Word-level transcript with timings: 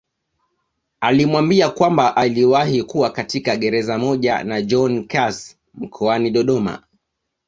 Alimwambia 0.99 1.69
kwamba 1.69 2.15
aliwahi 2.15 2.83
kuwa 2.83 3.09
katika 3.09 3.55
gereza 3.55 3.97
moja 3.97 4.43
na 4.43 4.61
John 4.61 5.07
Carse 5.07 5.57
mkoani 5.73 6.29
Dodoma 6.31 6.83